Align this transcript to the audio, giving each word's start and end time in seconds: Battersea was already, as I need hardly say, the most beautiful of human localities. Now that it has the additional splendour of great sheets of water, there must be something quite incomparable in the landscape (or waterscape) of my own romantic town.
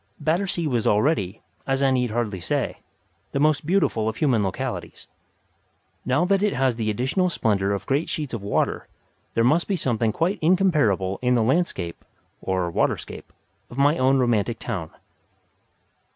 Battersea 0.19 0.65
was 0.65 0.87
already, 0.87 1.43
as 1.67 1.83
I 1.83 1.91
need 1.91 2.09
hardly 2.09 2.39
say, 2.39 2.77
the 3.33 3.39
most 3.39 3.67
beautiful 3.67 4.09
of 4.09 4.15
human 4.15 4.43
localities. 4.43 5.07
Now 6.05 6.25
that 6.25 6.41
it 6.41 6.53
has 6.53 6.75
the 6.75 6.89
additional 6.89 7.29
splendour 7.29 7.69
of 7.71 7.85
great 7.85 8.09
sheets 8.09 8.33
of 8.33 8.41
water, 8.41 8.87
there 9.35 9.43
must 9.43 9.67
be 9.67 9.75
something 9.75 10.11
quite 10.11 10.39
incomparable 10.41 11.19
in 11.21 11.35
the 11.35 11.43
landscape 11.43 12.03
(or 12.41 12.71
waterscape) 12.71 13.31
of 13.69 13.77
my 13.77 13.95
own 13.99 14.17
romantic 14.17 14.57
town. 14.57 14.89